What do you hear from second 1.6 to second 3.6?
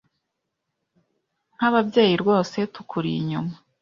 ababyeyirwose tukuri inyuma”